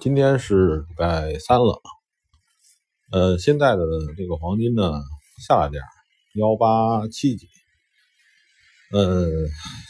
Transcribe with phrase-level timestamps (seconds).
[0.00, 1.78] 今天是礼拜三了，
[3.12, 3.84] 呃，现在的
[4.16, 4.94] 这个黄金呢
[5.46, 5.82] 下了点，
[6.36, 7.46] 幺八七几，
[8.92, 9.28] 呃，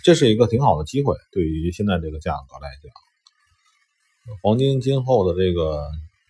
[0.03, 2.93] 这是一个挺好的机会，对于现在这个价格来讲，
[4.43, 5.81] 黄金今后的这个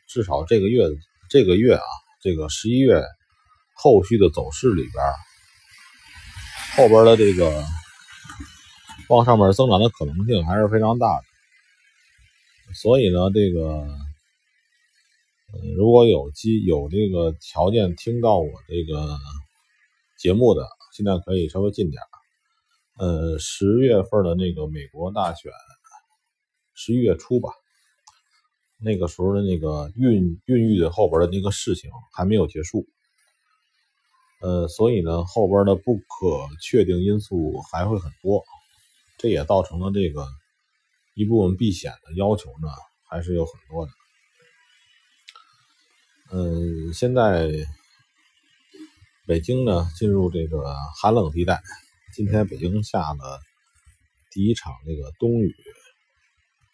[0.07, 0.85] 至少这个月
[1.31, 1.83] 这个月啊，
[2.21, 3.03] 这个十一月
[3.73, 5.03] 后续的走势里边，
[6.77, 7.65] 后边的这个
[9.09, 11.30] 往上面增长的可能性还是非常大的。
[12.73, 13.67] 所以呢，这个，
[15.53, 19.19] 呃，如果有机有这个条件听到我这个
[20.17, 22.01] 节目的，现在可以稍微近点
[22.97, 25.53] 呃，十月份的那个美国大选，
[26.75, 27.51] 十一月初吧，
[28.79, 32.87] 那个时候的那个孕孕育的后边的那个事情还没有结束，
[34.43, 38.45] 呃，所以呢，后边的不可确定因素还会很多，
[39.19, 40.25] 这也造成了这个。
[41.15, 42.69] 一部分避险的要求呢，
[43.09, 43.93] 还是有很多的。
[46.33, 47.51] 嗯，现在
[49.27, 51.61] 北京呢进入这个寒冷地带，
[52.15, 53.41] 今天北京下了
[54.31, 55.55] 第一场这个冬雨，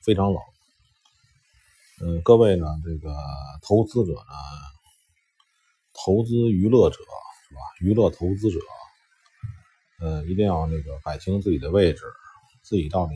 [0.05, 0.43] 非常冷。
[2.03, 3.17] 嗯，各位呢，这个
[3.63, 4.35] 投资者呢，
[5.95, 7.61] 投资娱乐者是吧？
[7.81, 8.61] 娱乐投资者，
[10.01, 12.03] 呃，一定要那个摆清自己的位置，
[12.63, 13.15] 自己到底。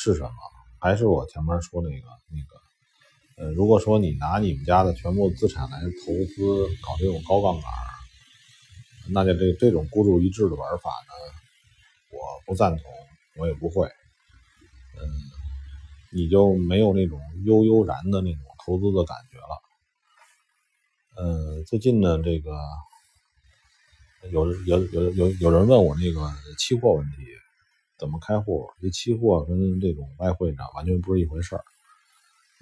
[0.00, 0.30] 是什么？
[0.78, 7.64] 还是我前面说那个那个，呃，如果说你拿你们家的全部资产来投资搞这种高杠杆，
[9.12, 11.12] 那就这这种孤注一掷的玩法呢，
[12.12, 12.84] 我不赞同，
[13.38, 13.88] 我也不会。
[13.88, 15.02] 嗯，
[16.12, 19.60] 你就没有那种悠悠然的那种投资的感觉了。
[21.20, 22.52] 嗯，最近呢，这个
[24.30, 27.16] 有有有有有人问我那个期货问题。
[27.98, 28.70] 怎么开户？
[28.80, 31.64] 这期货跟这种外汇呢，完全不是一回事儿。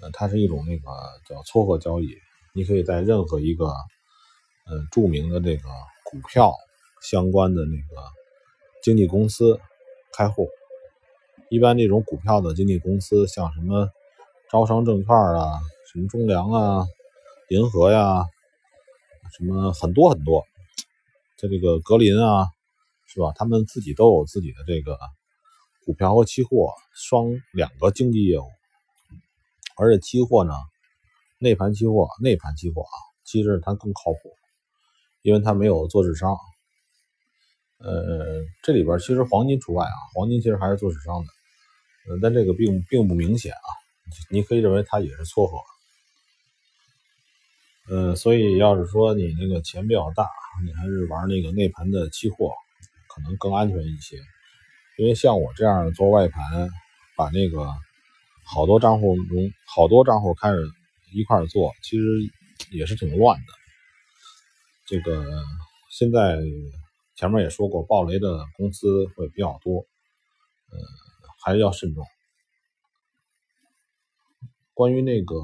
[0.01, 0.89] 呃，它是一种那个
[1.27, 2.17] 叫撮合交易。
[2.53, 5.69] 你可以在任何一个呃著名的这个
[6.03, 6.53] 股票
[7.03, 8.01] 相关的那个
[8.81, 9.59] 经纪公司
[10.11, 10.49] 开户。
[11.49, 13.91] 一般这种股票的经纪公司，像什么
[14.49, 15.59] 招商证券啊、
[15.93, 16.87] 什么中粮啊、
[17.49, 18.25] 银河呀，
[19.37, 20.43] 什么很多很多，
[21.37, 22.47] 在这个格林啊，
[23.05, 23.31] 是吧？
[23.35, 24.97] 他们自己都有自己的这个。
[25.87, 28.43] 股票和期货双两个经济业务，
[29.77, 30.51] 而且期货呢，
[31.39, 34.35] 内盘期货、内盘期货啊，其实它更靠谱，
[35.21, 36.35] 因为它没有做市商。
[37.77, 41.31] 呃，这里边其实黄金除外啊，黄金其实还是做市商的，
[42.09, 43.69] 呃，但这个并并不明显啊，
[44.29, 45.57] 你可以认为它也是撮合。
[47.89, 50.27] 呃，所以要是说你那个钱比较大，
[50.65, 52.51] 你还是玩那个内盘的期货，
[53.07, 54.19] 可能更安全一些。
[54.97, 56.69] 因为像我这样做外盘，
[57.15, 57.71] 把那个
[58.43, 60.57] 好多账户中好多账户开始
[61.13, 62.03] 一块做，其实
[62.71, 63.45] 也是挺乱的。
[64.87, 65.43] 这个
[65.91, 66.39] 现在
[67.15, 69.85] 前面也说过，暴雷的公司会比较多，
[70.71, 70.77] 呃，
[71.43, 72.03] 还是要慎重。
[74.73, 75.35] 关于那个，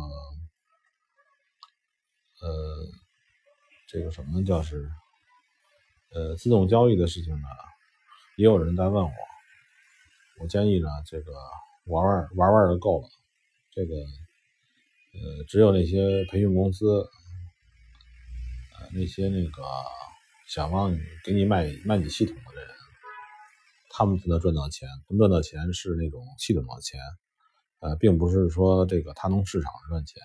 [2.41, 2.87] 呃，
[3.87, 4.89] 这个什么叫是，
[6.11, 7.47] 呃，自动交易的事情呢？
[8.35, 9.11] 也有人在问我。
[10.43, 11.31] 我建议呢，这个
[11.85, 13.07] 玩玩玩玩就够了。
[13.71, 17.09] 这个，呃，只有那些培训公司，
[18.73, 19.63] 呃，那些那个
[20.49, 22.69] 想让你给你卖卖你系统的人，
[23.89, 24.89] 他们才能赚到钱。
[25.07, 26.99] 他们赚到钱是那种系统的钱，
[27.79, 30.21] 呃，并不是说这个他能市场赚钱。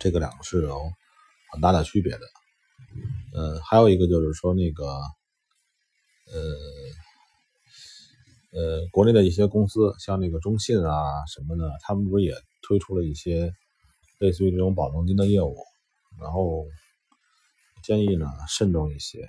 [0.00, 0.90] 这个两个是有
[1.52, 2.26] 很大的区别的。
[3.34, 4.84] 呃，还有一个就是说那个，
[6.26, 6.79] 呃。
[8.52, 13.52] 呃，国内的一些公司，像那个中信啊什么的，他们不是也推出了一些
[14.18, 15.56] 类似于这种保证金的业务？
[16.20, 16.66] 然后
[17.84, 19.28] 建议呢慎重一些，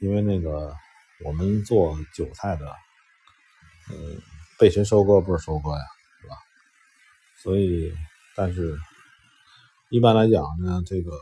[0.00, 0.74] 因为那个
[1.24, 2.66] 我们做韭菜的，
[3.90, 3.96] 呃，
[4.58, 5.84] 被谁收割不是收割呀，
[6.20, 6.34] 是吧？
[7.42, 7.92] 所以，
[8.34, 8.76] 但是
[9.90, 11.12] 一般来讲呢，这个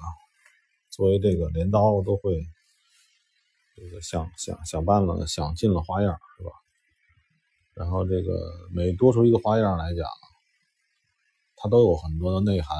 [0.88, 2.42] 作为这个镰刀都会。
[3.76, 6.50] 这个想想想办了，想尽了花样，是吧？
[7.74, 8.32] 然后这个
[8.72, 10.08] 每多出一个花样来讲，
[11.56, 12.74] 它都有很多的内涵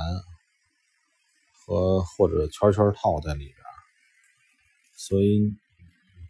[1.52, 3.56] 和或者圈圈套在里边，
[4.96, 5.52] 所以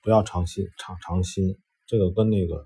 [0.02, 1.56] 不要尝新尝尝新。
[1.86, 2.64] 这个跟那个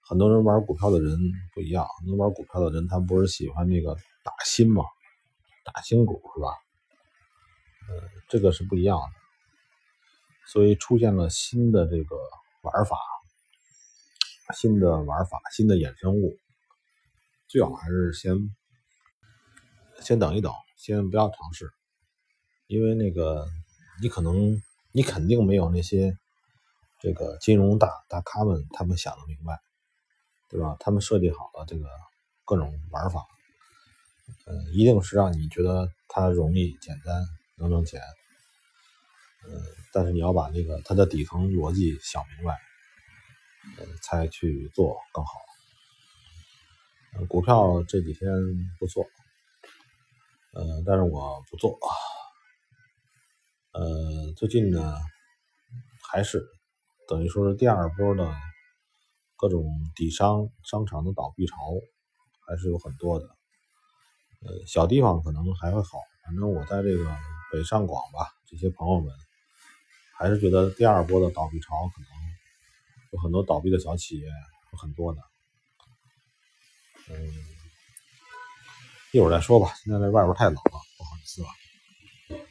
[0.00, 1.16] 很多人玩股票的人
[1.54, 3.94] 不一样，能玩股票的人他不是喜欢那个
[4.24, 4.82] 打新吗？
[5.64, 6.48] 打新股是吧？
[7.88, 9.23] 呃，这个是不一样的。
[10.46, 12.16] 所以出现了新的这个
[12.62, 12.96] 玩法，
[14.54, 16.36] 新的玩法，新的衍生物。
[17.48, 18.36] 最好还是先
[20.00, 21.70] 先等一等，先不要尝试，
[22.66, 23.46] 因为那个
[24.02, 24.60] 你可能
[24.92, 26.16] 你肯定没有那些
[27.00, 29.60] 这个金融大大咖们他们想的明白，
[30.48, 30.76] 对吧？
[30.80, 31.86] 他们设计好了这个
[32.44, 33.24] 各种玩法，
[34.46, 37.24] 嗯，一定是让你觉得它容易简单
[37.56, 38.00] 能挣钱，
[39.48, 39.60] 呃，
[39.92, 42.58] 但是你要把那个它的底层逻辑想明白。
[43.78, 45.32] 呃，才去做更好。
[47.28, 48.28] 股票这几天
[48.78, 49.06] 不错，
[50.52, 51.78] 呃，但是我不做。
[53.72, 54.98] 呃，最近呢，
[56.10, 56.46] 还是
[57.08, 58.30] 等于说是第二波的
[59.34, 59.64] 各种
[59.96, 61.56] 底商商场的倒闭潮，
[62.46, 63.26] 还是有很多的。
[64.42, 67.16] 呃，小地方可能还会好，反正我在这个
[67.50, 69.10] 北上广吧，这些朋友们
[70.16, 72.08] 还是觉得第二波的倒闭潮可能。
[73.10, 74.26] 有很多倒闭的小企业，
[74.72, 75.20] 有很多的，
[77.10, 77.32] 嗯，
[79.12, 79.72] 一会儿再说吧。
[79.84, 80.60] 现在这外边太冷了，
[80.98, 81.48] 不好意思了。